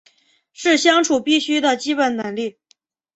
[0.51, 2.57] 是相处必须的基本能力